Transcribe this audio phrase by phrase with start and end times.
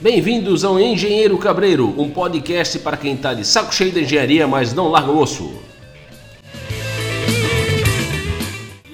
[0.00, 4.72] Bem-vindos ao Engenheiro Cabreiro, um podcast para quem está de saco cheio da engenharia, mas
[4.72, 5.52] não larga o osso.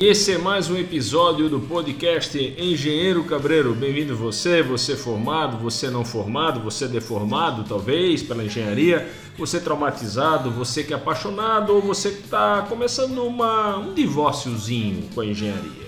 [0.00, 3.74] E esse é mais um episódio do podcast Engenheiro Cabreiro.
[3.74, 10.82] Bem-vindo você, você formado, você não formado, você deformado talvez pela engenharia, você traumatizado, você
[10.82, 15.83] que é apaixonado ou você que está começando uma, um divórciozinho com a engenharia.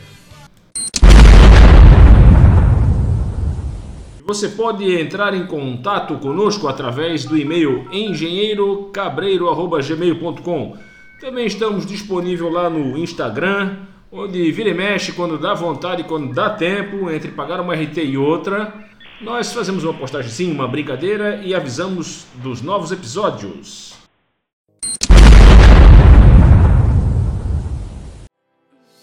[4.27, 10.77] Você pode entrar em contato conosco através do e-mail engenheirocabreiro.gmail.com.
[11.21, 13.77] Também estamos disponíveis lá no Instagram,
[14.11, 18.19] onde vira e mexe quando dá vontade, quando dá tempo, entre pagar uma RT e
[18.19, 18.75] outra.
[19.21, 23.95] Nós fazemos uma postagem sim, uma brincadeira e avisamos dos novos episódios.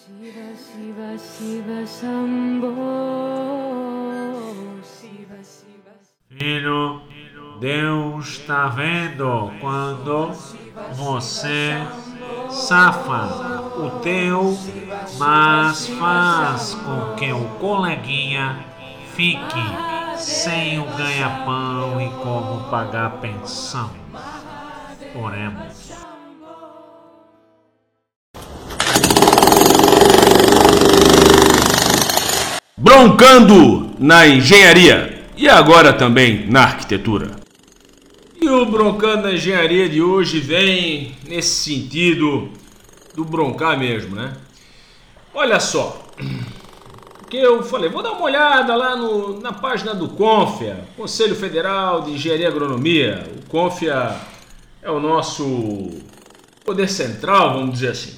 [0.06, 3.43] Shiva Shiva Shiva Shambho
[6.38, 7.02] Filho,
[7.60, 10.32] Deus está vendo quando
[10.94, 11.78] você
[12.50, 13.28] safa
[13.78, 14.58] o teu,
[15.20, 18.58] mas faz com que o coleguinha
[19.16, 19.64] fique
[20.18, 23.92] sem o ganha-pão e como pagar pensão.
[25.16, 25.94] Oremos.
[32.76, 37.32] Broncando na engenharia e agora também na arquitetura.
[38.40, 42.50] E o Broncando na engenharia de hoje vem nesse sentido
[43.16, 44.34] do broncar mesmo, né?
[45.34, 46.06] Olha só,
[47.30, 52.02] que eu falei, vou dar uma olhada lá no, na página do CONFIA, Conselho Federal
[52.02, 53.28] de Engenharia e Agronomia.
[53.38, 54.16] O CONFIA
[54.82, 55.90] é o nosso
[56.64, 58.18] poder central, vamos dizer assim.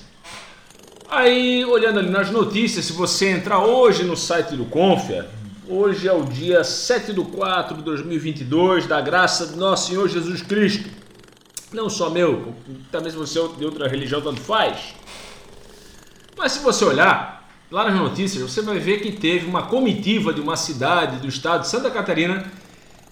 [1.07, 5.29] Aí, olhando ali nas notícias, se você entrar hoje no site do Confia,
[5.67, 10.41] hoje é o dia 7 de 4 de 2022, da graça de nosso Senhor Jesus
[10.41, 10.89] Cristo.
[11.71, 12.53] Não só meu,
[12.91, 14.95] também se você é de outra religião, tanto faz.
[16.37, 20.41] Mas se você olhar lá nas notícias, você vai ver que teve uma comitiva de
[20.41, 22.51] uma cidade do estado de Santa Catarina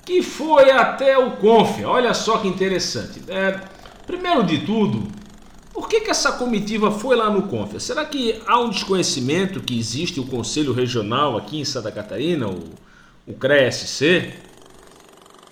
[0.06, 1.90] que foi até o Confia.
[1.90, 3.22] Olha só que interessante.
[3.28, 3.60] É,
[4.06, 5.08] primeiro de tudo,
[5.74, 7.80] por que, que essa comitiva foi lá no Confia?
[7.80, 12.60] Será que há um desconhecimento que existe o Conselho Regional aqui em Santa Catarina, o,
[13.26, 14.34] o CRESC?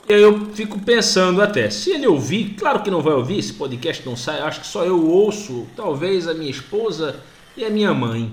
[0.07, 3.53] E aí eu fico pensando até, se ele ouvir, claro que não vai ouvir, esse
[3.53, 7.15] podcast não sai, acho que só eu ouço, talvez a minha esposa
[7.57, 8.31] e a minha mãe.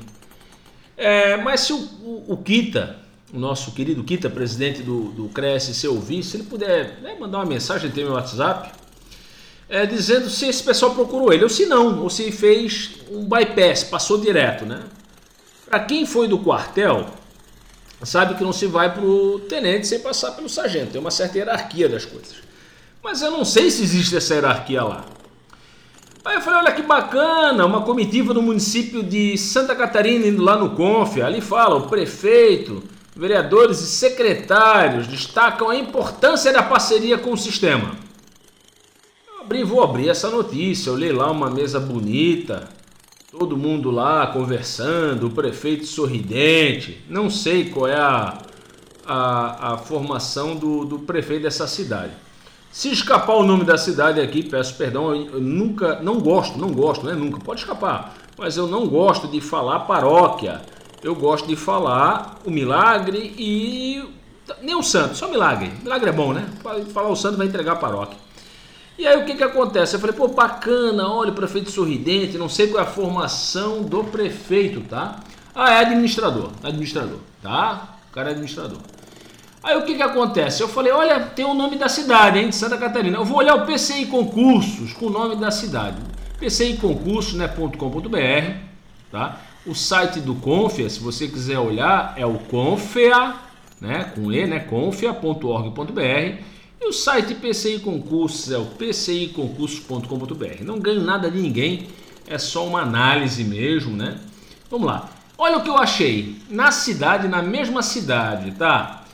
[0.97, 2.99] É, mas se o, o, o, Kita,
[3.33, 7.47] o nosso querido Kita, presidente do, do CRESC, ouvir, se ele puder né, mandar uma
[7.47, 8.78] mensagem, tem meu WhatsApp,
[9.69, 13.85] é, dizendo se esse pessoal procurou ele ou se não, ou se fez um bypass,
[13.85, 14.83] passou direto, né?
[15.67, 17.07] Para quem foi do quartel,
[18.03, 21.37] sabe que não se vai para o tenente sem passar pelo sargento, tem uma certa
[21.37, 22.37] hierarquia das coisas.
[23.03, 25.05] Mas eu não sei se existe essa hierarquia lá.
[26.25, 30.57] Aí eu falei, olha que bacana, uma comitiva do município de Santa Catarina indo lá
[30.57, 32.83] no Confia, ali fala, o prefeito,
[33.15, 38.08] vereadores e secretários destacam a importância da parceria com o sistema
[39.49, 40.93] abri, vou abrir essa notícia.
[40.93, 42.69] Olhei lá uma mesa bonita,
[43.33, 47.03] todo mundo lá conversando, o prefeito sorridente.
[47.09, 48.39] Não sei qual é a,
[49.07, 52.13] a, a formação do, do prefeito dessa cidade.
[52.71, 57.07] Se escapar o nome da cidade aqui, peço perdão, eu nunca, não gosto, não gosto,
[57.07, 57.15] né?
[57.15, 58.15] Nunca, pode escapar.
[58.37, 60.61] Mas eu não gosto de falar paróquia.
[61.03, 64.05] Eu gosto de falar o milagre e
[64.61, 65.73] nem o santo, só milagre.
[65.83, 66.47] Milagre é bom, né?
[66.93, 68.28] Falar o santo vai entregar a paróquia.
[68.99, 69.95] E aí o que que acontece?
[69.95, 74.03] Eu falei, pô, bacana, olha o prefeito sorridente, não sei qual é a formação do
[74.03, 75.21] prefeito, tá?
[75.55, 77.97] Ah, é administrador, administrador, tá?
[78.11, 78.79] O cara é administrador.
[79.63, 80.61] Aí o que que acontece?
[80.61, 83.19] Eu falei, olha, tem o nome da cidade, hein, de Santa Catarina.
[83.19, 85.99] Eu vou olhar o PCI Concursos com o nome da cidade.
[86.41, 88.63] pciconcursos.com.br, né,
[89.13, 89.41] tá?
[89.65, 93.35] O site do Confia, se você quiser olhar, é o confia,
[93.81, 96.58] né, com e, né, confia.org.br.
[96.81, 100.63] E o site PCI Concursos é o pciconcursos.com.br.
[100.65, 101.89] Não ganho nada de ninguém,
[102.27, 104.19] é só uma análise mesmo, né?
[104.71, 105.11] Vamos lá.
[105.37, 106.37] Olha o que eu achei.
[106.49, 109.05] Na cidade, na mesma cidade, tá?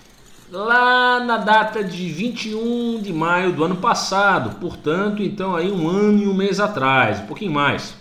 [0.50, 6.22] Lá na data de 21 de maio do ano passado, portanto, então aí um ano
[6.22, 7.94] e um mês atrás, um pouquinho mais.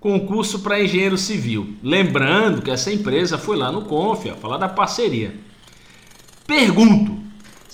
[0.00, 1.76] Concurso para engenheiro civil.
[1.82, 5.34] Lembrando que essa empresa foi lá no Confia falar da parceria.
[6.46, 7.21] Pergunto,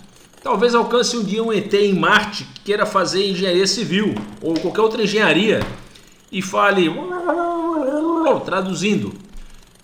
[0.42, 4.80] Talvez alcance um dia um ET em Marte que queira fazer engenharia civil ou qualquer
[4.80, 5.60] outra engenharia
[6.32, 6.90] e fale,
[8.44, 9.27] traduzindo,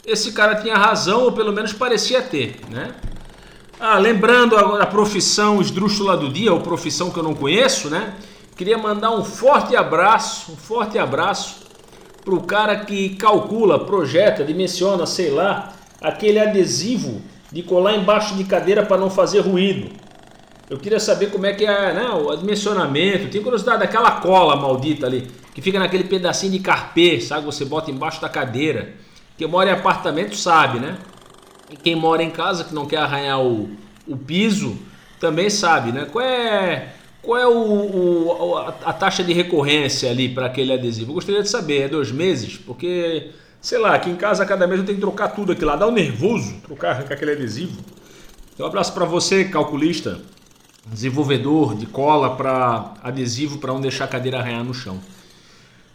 [0.06, 2.94] esse cara tinha razão, ou pelo menos parecia ter, né?
[3.80, 8.14] Ah, lembrando a, a profissão esdrúxula do dia, ou profissão que eu não conheço, né?
[8.56, 11.64] Queria mandar um forte abraço, um forte abraço
[12.24, 17.20] para o cara que calcula, projeta, dimensiona, sei lá, aquele adesivo
[17.50, 19.90] de colar embaixo de cadeira para não fazer ruído.
[20.68, 23.28] Eu queria saber como é que é né, o dimensionamento.
[23.28, 27.44] Tenho curiosidade daquela cola maldita ali, que fica naquele pedacinho de carpê, sabe?
[27.44, 28.94] Você bota embaixo da cadeira.
[29.36, 30.96] Quem mora em apartamento sabe, né?
[31.70, 33.68] E quem mora em casa que não quer arranhar o,
[34.06, 34.76] o piso
[35.18, 36.06] também sabe, né?
[36.10, 41.10] Qual é, qual é o, o a, taxa de recorrência ali para aquele adesivo?
[41.10, 42.56] Eu gostaria de saber, é dois meses?
[42.58, 45.74] Porque, sei lá, aqui em casa cada mês eu tenho que trocar tudo aqui lá,
[45.74, 47.82] dá um nervoso trocar arrancar aquele adesivo.
[48.52, 50.20] Então, um abraço para você, calculista,
[50.86, 55.00] desenvolvedor de cola para adesivo para não deixar a cadeira arranhar no chão.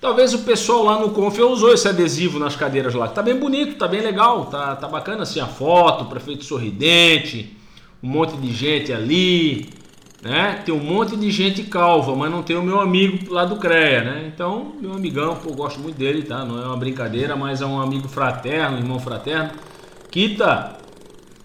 [0.02, 3.10] Talvez o pessoal lá no Conf usou esse adesivo nas cadeiras lá.
[3.10, 7.58] Tá bem bonito, tá bem legal, tá, tá bacana assim a foto, prefeito sorridente,
[8.02, 9.70] um monte de gente ali,
[10.22, 10.62] né?
[10.66, 14.04] Tem um monte de gente calva, mas não tem o meu amigo lá do CREA,
[14.06, 14.32] né?
[14.34, 16.46] Então, meu amigão, pô, gosto muito dele, tá?
[16.46, 19.52] Não é uma brincadeira, mas é um amigo fraterno, irmão fraterno.
[20.10, 20.78] Kita,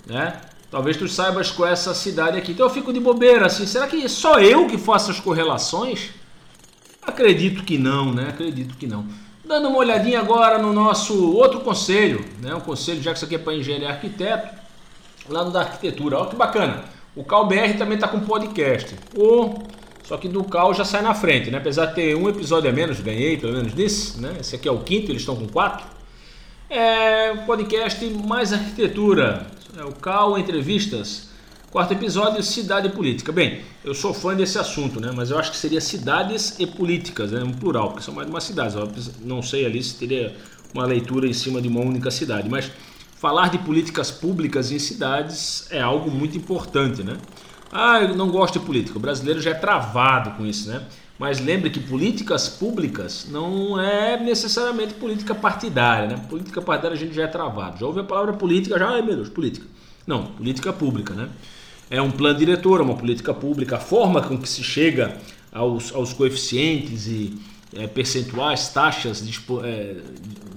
[0.06, 0.40] né?
[0.70, 2.52] Talvez tu saibas com essa cidade aqui.
[2.52, 6.10] Então eu fico de bobeira assim, será que é só eu que faço as correlações?
[7.06, 8.28] Acredito que não, né?
[8.30, 9.06] Acredito que não.
[9.44, 12.54] Dando uma olhadinha agora no nosso outro conselho, né?
[12.54, 14.48] Um conselho, já que isso aqui é para engenheiro e arquiteto,
[15.28, 16.18] lá no da arquitetura.
[16.18, 16.84] Olha que bacana.
[17.14, 18.96] O CalBR também está com podcast.
[19.16, 19.62] O
[20.04, 21.58] só que do Cal já sai na frente, né?
[21.58, 24.36] Apesar de ter um episódio a menos, ganhei pelo menos desse, né?
[24.38, 25.86] Esse aqui é o quinto, eles estão com quatro.
[26.68, 29.46] É podcast mais arquitetura.
[29.78, 31.30] É o Cal Entrevistas
[31.74, 33.32] Quarto episódio, cidade e política.
[33.32, 35.10] Bem, eu sou fã desse assunto, né?
[35.12, 37.42] Mas eu acho que seria cidades e políticas, né?
[37.42, 38.76] Um plural, porque são mais de uma cidade.
[38.76, 38.88] Eu
[39.22, 40.36] não sei ali se teria
[40.72, 42.70] uma leitura em cima de uma única cidade, mas
[43.16, 47.16] falar de políticas públicas em cidades é algo muito importante, né?
[47.72, 48.96] Ah, eu não gosto de política.
[48.96, 50.80] O brasileiro já é travado com isso, né?
[51.18, 56.24] Mas lembre que políticas públicas não é necessariamente política partidária, né?
[56.30, 57.80] Política partidária a gente já é travado.
[57.80, 59.66] Já ouve a palavra política, já, ai meu Deus, política.
[60.06, 61.28] Não, política pública, né?
[61.94, 65.16] É um plano diretor, é uma política pública, a forma com que se chega
[65.52, 67.38] aos, aos coeficientes e
[67.76, 69.96] é, percentuais, taxas dispo, é,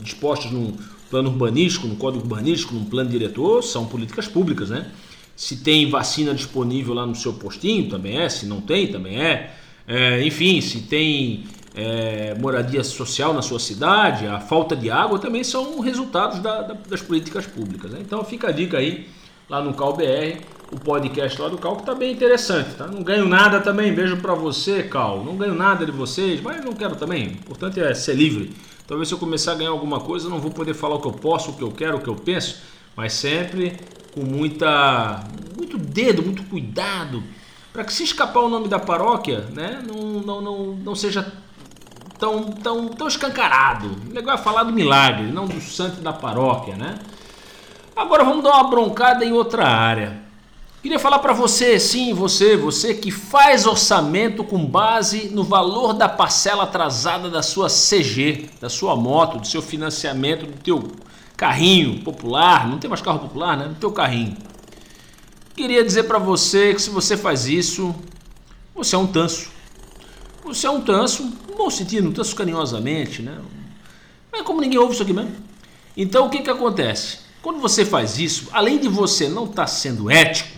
[0.01, 0.73] dispostas num
[1.09, 4.91] plano urbanístico, no código urbanístico, num plano diretor, são políticas públicas, né?
[5.35, 8.27] Se tem vacina disponível lá no seu postinho, também é.
[8.27, 9.53] Se não tem, também é.
[9.87, 15.43] é enfim, se tem é, moradia social na sua cidade, a falta de água também
[15.43, 17.91] são resultados da, da, das políticas públicas.
[17.91, 17.99] Né?
[18.01, 19.07] Então fica a dica aí
[19.49, 22.87] lá no CalBR o podcast lá do Cal, que tá bem interessante, tá?
[22.87, 25.23] Não ganho nada também, beijo para você, Cal.
[25.23, 27.27] Não ganho nada de vocês, mas não quero também.
[27.27, 28.53] O importante é ser livre.
[28.85, 31.07] Talvez se eu começar a ganhar alguma coisa, eu não vou poder falar o que
[31.07, 32.61] eu posso, o que eu quero, o que eu penso,
[32.95, 33.77] mas sempre
[34.13, 35.23] com muita
[35.57, 37.23] muito dedo, muito cuidado,
[37.71, 41.31] para que se escapar o nome da paróquia, né, não, não, não, não seja
[42.17, 43.89] tão, tão, tão escancarado.
[44.09, 46.97] O legal é falar do milagre, não do santo da paróquia, né?
[47.97, 50.21] Agora vamos dar uma broncada em outra área.
[50.83, 56.07] Queria falar para você, sim, você, você que faz orçamento com base no valor da
[56.07, 60.91] parcela atrasada da sua CG, da sua moto, do seu financiamento, do teu
[61.35, 63.65] carrinho popular, não tem mais carro popular, né?
[63.65, 64.37] Do teu carrinho.
[65.55, 67.95] Queria dizer para você que se você faz isso,
[68.75, 69.49] você é um tanso.
[70.45, 73.39] Você é um tanso, no bom sentido, um tanso carinhosamente, né?
[74.31, 75.35] Mas como ninguém ouve isso aqui mesmo.
[75.97, 77.26] Então o que que acontece?
[77.41, 80.57] Quando você faz isso, além de você não estar tá sendo ético,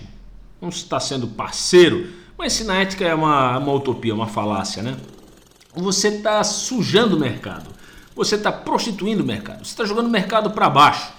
[0.62, 4.98] não está sendo parceiro, mas se na ética é uma, uma utopia, uma falácia, né?
[5.76, 7.70] Você está sujando o mercado,
[8.16, 11.14] você está prostituindo o mercado, você está jogando o mercado para baixo.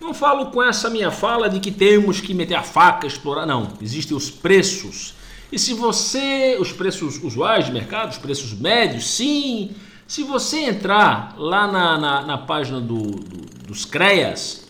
[0.00, 3.72] Não falo com essa minha fala de que temos que meter a faca, explorar, não.
[3.80, 5.14] Existem os preços.
[5.50, 9.70] E se você, os preços usuais de mercado, os preços médios, sim.
[10.06, 14.63] Se você entrar lá na, na, na página do, do, dos CREAS,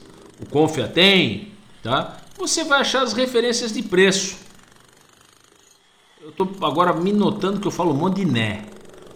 [0.45, 1.49] o Confia tem,
[1.83, 2.19] tá?
[2.39, 4.37] Você vai achar as referências de preço.
[6.21, 8.67] Eu estou agora me notando que eu falo um monte de né.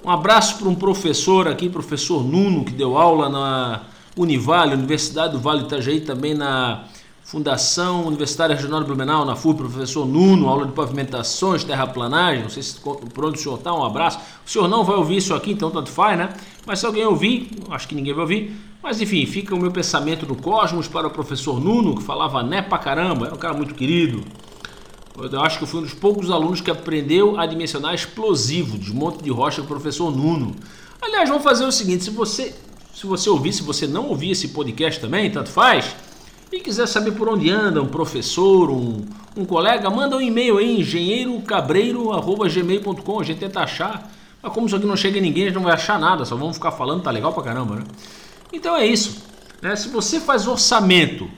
[0.04, 3.82] Um abraço para um professor aqui, professor Nuno, que deu aula na
[4.16, 6.85] Univale, Universidade do Vale do Itajaí, também na
[7.28, 12.62] Fundação Universitária Regional de Blumenau, na FUB, professor Nuno, aula de pavimentações, terraplanagem, não sei
[12.62, 14.18] se, por onde o senhor está, um abraço.
[14.47, 16.32] O senhor não vai ouvir isso aqui, então tanto faz, né?
[16.64, 20.25] Mas se alguém ouvir, acho que ninguém vai ouvir, mas enfim, fica o meu pensamento
[20.25, 23.75] no cosmos para o professor Nuno, que falava né pra caramba, era um cara muito
[23.75, 24.25] querido.
[25.18, 29.23] Eu acho que eu fui um dos poucos alunos que aprendeu a dimensionar explosivo, desmonte
[29.23, 30.56] de rocha, com o professor Nuno.
[30.99, 32.54] Aliás, vamos fazer o seguinte, se você
[32.94, 35.94] se você ouvir, se você não ouvir esse podcast também, tanto faz,
[36.50, 39.05] e quiser saber por onde anda um professor, um,
[39.37, 44.11] um colega, manda um e-mail aí, engenheirocabreiro.gmail.com, a gente tenta achar.
[44.43, 46.35] Mas como isso aqui não chega em ninguém, a gente não vai achar nada, só
[46.37, 47.85] vamos ficar falando, tá legal pra caramba, né?
[48.52, 49.23] Então é isso.
[49.61, 49.75] Né?
[49.76, 51.28] Se você faz orçamento,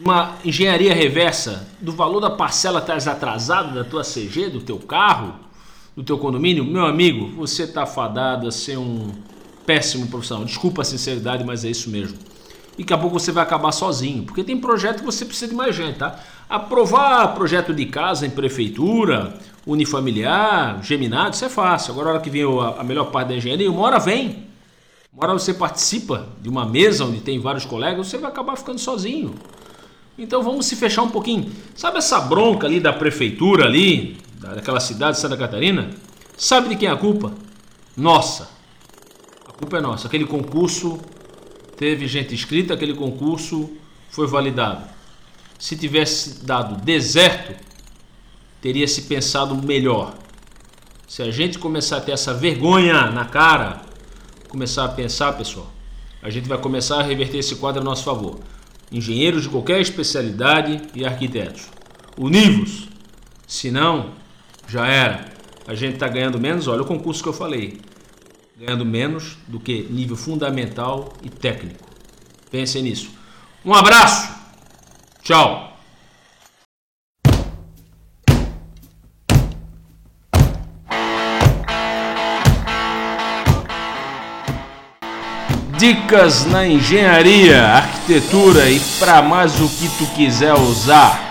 [0.00, 5.34] uma engenharia reversa do valor da parcela atrasada da tua CG, do teu carro,
[5.96, 9.10] do teu condomínio, meu amigo, você tá fadado a ser um
[9.66, 10.44] péssimo profissional.
[10.44, 12.16] Desculpa a sinceridade, mas é isso mesmo.
[12.78, 15.54] E daqui a pouco você vai acabar sozinho, porque tem projeto que você precisa de
[15.54, 16.20] mais gente, tá?
[16.48, 19.34] Aprovar projeto de casa em prefeitura,
[19.66, 21.92] unifamiliar, geminado, isso é fácil.
[21.92, 22.44] Agora, a hora que vem
[22.78, 24.46] a melhor parte da engenharia, uma hora vem.
[25.12, 28.78] Uma hora você participa de uma mesa onde tem vários colegas, você vai acabar ficando
[28.78, 29.34] sozinho.
[30.16, 31.50] Então vamos se fechar um pouquinho.
[31.74, 35.90] Sabe essa bronca ali da prefeitura ali, daquela cidade de Santa Catarina?
[36.36, 37.32] Sabe de quem é a culpa?
[37.96, 38.58] Nossa
[39.58, 40.06] culpa é nossa.
[40.06, 41.00] Aquele concurso
[41.78, 43.70] teve gente inscrita, aquele concurso
[44.10, 44.84] foi validado.
[45.58, 47.54] Se tivesse dado deserto,
[48.60, 50.14] teria se pensado melhor.
[51.06, 53.80] Se a gente começar a ter essa vergonha na cara,
[54.48, 55.72] começar a pensar, pessoal,
[56.20, 58.40] a gente vai começar a reverter esse quadro a nosso favor.
[58.90, 61.68] Engenheiros de qualquer especialidade e arquitetos.
[62.16, 62.88] Univos.
[63.46, 64.10] Se não,
[64.66, 65.32] já era.
[65.66, 66.66] A gente está ganhando menos.
[66.66, 67.78] Olha o concurso que eu falei
[68.58, 71.88] ganhando menos do que nível fundamental e técnico.
[72.50, 73.10] Pensem nisso.
[73.64, 74.32] Um abraço.
[75.22, 75.76] Tchau.
[85.78, 91.27] Dicas na engenharia, arquitetura e para mais o que tu quiser usar.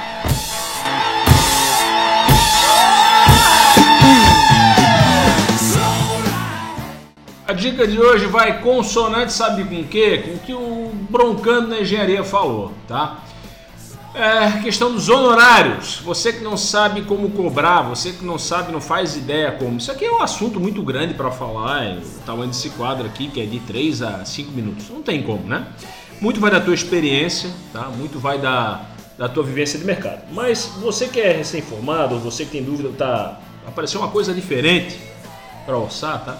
[7.57, 10.19] Dica de hoje vai consonante, sabe com o quê?
[10.19, 13.23] Com o que o Broncando na Engenharia falou, tá?
[14.13, 15.99] É, questão dos honorários.
[16.03, 19.77] Você que não sabe como cobrar, você que não sabe, não faz ideia como.
[19.77, 23.41] Isso aqui é um assunto muito grande para falar, o tamanho desse quadro aqui, que
[23.41, 24.89] é de 3 a 5 minutos.
[24.89, 25.67] Não tem como, né?
[26.21, 27.89] Muito vai da tua experiência, tá?
[27.89, 28.81] Muito vai da,
[29.17, 30.21] da tua vivência de mercado.
[30.31, 34.97] Mas você que é recém-formado, você que tem dúvida, tá apareceu uma coisa diferente
[35.65, 36.37] para orçar, tá?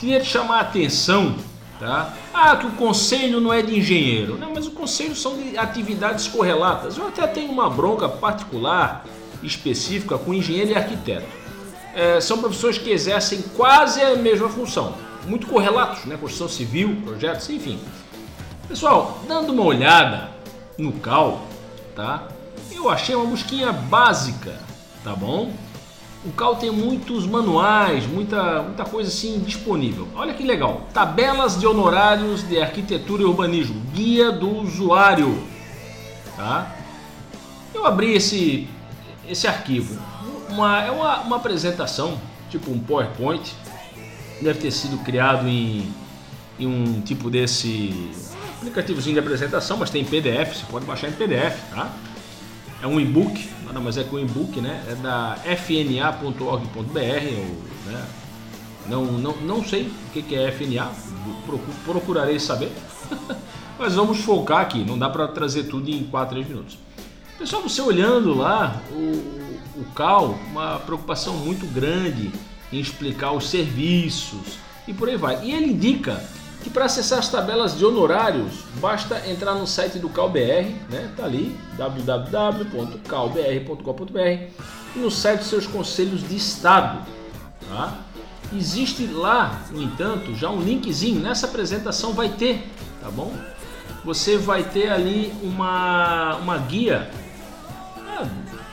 [0.00, 1.36] Queria te chamar a atenção,
[1.78, 2.14] tá?
[2.32, 4.38] Ah, que o conselho não é de engenheiro.
[4.38, 6.96] Não, mas o conselho são de atividades correlatas.
[6.96, 9.04] Eu até tenho uma bronca particular,
[9.42, 11.26] específica, com engenheiro e arquiteto.
[11.94, 14.94] É, são profissões que exercem quase a mesma função.
[15.26, 16.16] Muito correlatos, né?
[16.16, 17.78] Construção civil, projetos, enfim.
[18.66, 20.30] Pessoal, dando uma olhada
[20.78, 21.42] no CAL,
[21.94, 22.26] tá?
[22.72, 24.58] Eu achei uma busquinha básica,
[25.04, 25.52] tá bom?
[26.24, 30.06] O Cal tem muitos manuais, muita, muita coisa assim disponível.
[30.14, 30.86] Olha que legal.
[30.92, 33.80] Tabelas de honorários de arquitetura e urbanismo.
[33.94, 35.42] Guia do usuário.
[36.36, 36.76] Tá?
[37.72, 38.68] Eu abri esse,
[39.26, 39.98] esse arquivo.
[40.50, 43.54] Uma, é uma, uma apresentação, tipo um PowerPoint,
[44.42, 45.90] deve ter sido criado em,
[46.58, 48.10] em um tipo desse
[48.58, 51.90] aplicativozinho de apresentação, mas tem PDF, você pode baixar em PDF, tá?
[52.82, 54.82] É um e-book, nada mais é que um e-book, né?
[54.88, 56.98] É da fna.org.br,
[57.86, 58.08] né?
[58.86, 60.90] Não, não, não sei o que é FNA,
[61.84, 62.72] procurarei saber,
[63.78, 66.78] mas vamos focar aqui, não dá para trazer tudo em 4, 3 minutos.
[67.38, 72.32] Pessoal, você olhando lá, o, o CAL, uma preocupação muito grande
[72.72, 74.58] em explicar os serviços
[74.88, 75.44] e por aí vai.
[75.44, 76.22] E ele indica
[76.62, 81.10] que para acessar as tabelas de honorários, basta entrar no site do CalBR, né?
[81.16, 84.62] Tá ali, www.calbr.com.br
[84.94, 87.04] e no site dos seus conselhos de estado,
[87.68, 87.98] tá?
[88.52, 92.68] Existe lá, no entanto, já um linkzinho, nessa apresentação vai ter,
[93.00, 93.32] tá bom?
[94.04, 97.08] Você vai ter ali uma, uma guia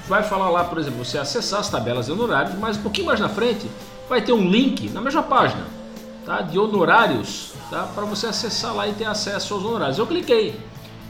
[0.07, 3.19] vai falar lá, por exemplo, você acessar as tabelas de honorários, mas um pouquinho mais
[3.19, 3.69] na frente
[4.07, 5.65] vai ter um link na mesma página,
[6.25, 6.41] tá?
[6.41, 7.83] De honorários, tá?
[7.93, 9.97] Para você acessar lá e ter acesso aos honorários.
[9.97, 10.59] Eu cliquei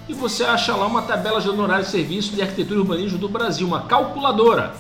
[0.08, 3.28] e você acha lá uma tabela de honorários de serviço de arquitetura e urbanismo do
[3.28, 4.74] Brasil, uma calculadora.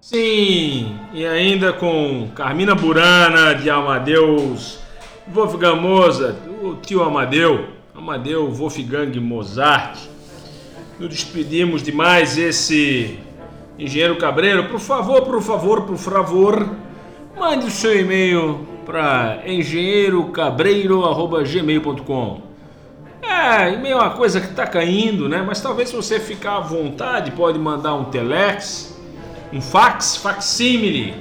[0.00, 4.83] Sim, e ainda com Carmina Burana de Amadeus,
[5.26, 9.98] Wolfgang Mozart, o tio Amadeu, Amadeu Wolfgang Mozart.
[10.98, 13.18] Nos despedimos de mais esse
[13.78, 14.68] engenheiro Cabreiro.
[14.68, 16.68] Por favor, por favor, por favor,
[17.38, 22.42] mande o seu e-mail para engenheirocabreiro.gmail.com.
[23.22, 25.42] É, e-mail é uma coisa que está caindo, né?
[25.46, 28.94] Mas talvez se você ficar à vontade, pode mandar um telex
[29.54, 31.14] um fax, facsímile.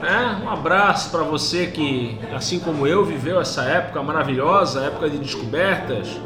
[0.00, 0.42] Né?
[0.44, 6.20] Um abraço para você que, assim como eu, viveu essa época maravilhosa, época de descobertas,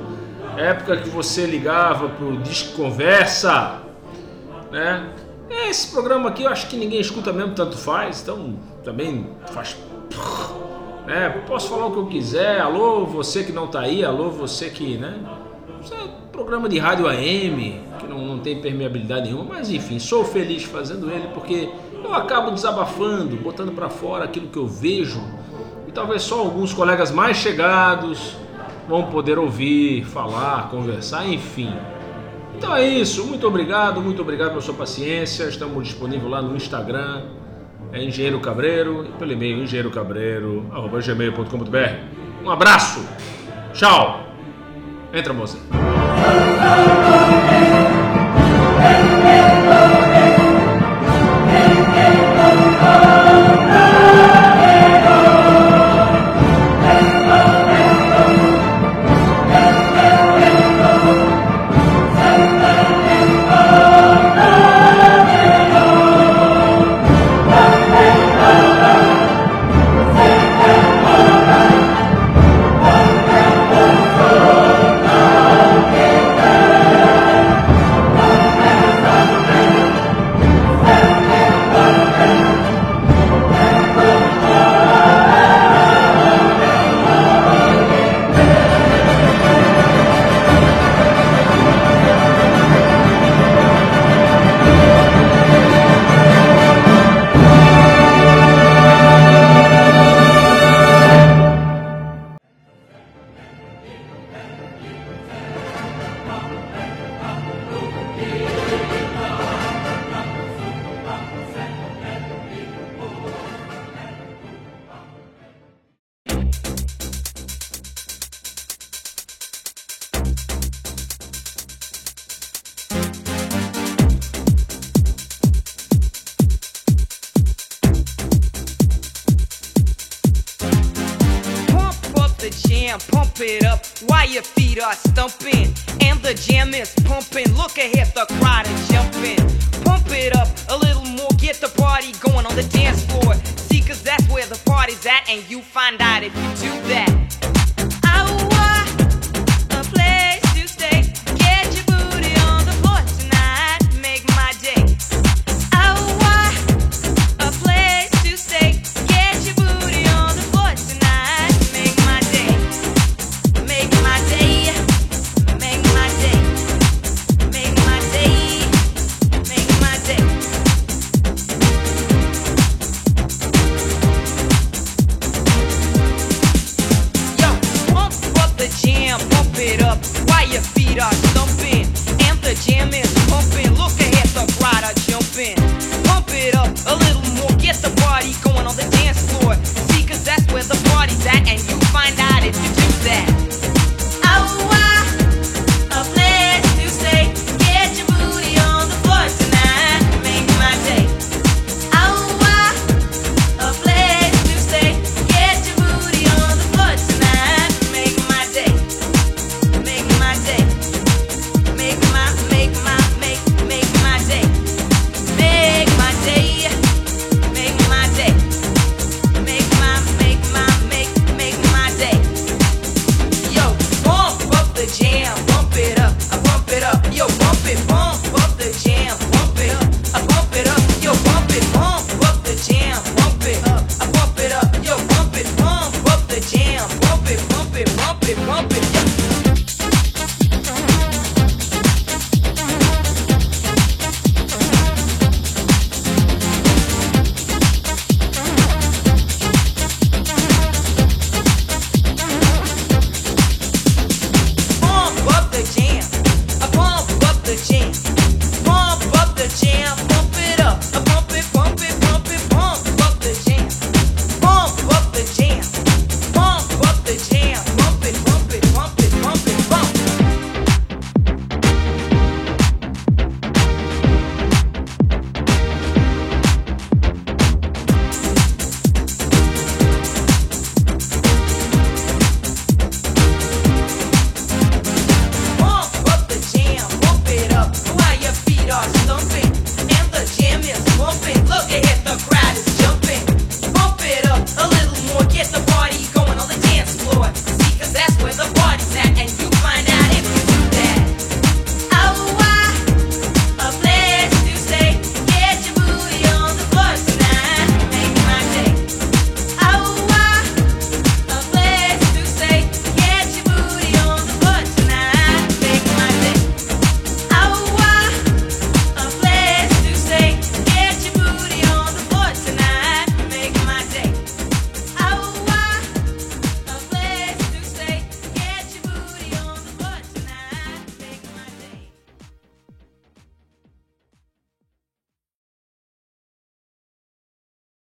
[0.56, 3.80] época que você ligava pro Disco Conversa,
[4.70, 5.08] né?
[5.68, 9.76] Esse programa aqui eu acho que ninguém escuta mesmo, tanto faz, então também faz.
[11.08, 12.60] É, posso falar o que eu quiser.
[12.60, 15.18] Alô, você que não tá aí, alô, você que, né?
[15.82, 17.80] Isso é programa de rádio AM,
[18.10, 21.70] não, não tem permeabilidade nenhuma, mas enfim, sou feliz fazendo ele porque
[22.02, 25.22] eu acabo desabafando, botando para fora aquilo que eu vejo
[25.86, 28.36] e talvez só alguns colegas mais chegados
[28.88, 31.72] vão poder ouvir, falar, conversar, enfim.
[32.56, 35.44] Então é isso, muito obrigado, muito obrigado pela sua paciência.
[35.44, 37.22] Estamos disponíveis lá no Instagram,
[37.92, 42.44] é Engenheiro Cabreiro, e pelo e-mail engenheirocabreiro.gmail.com.br.
[42.44, 43.06] Um abraço,
[43.72, 44.26] tchau!
[45.12, 45.58] Entra, moça.
[49.40, 49.99] Lord.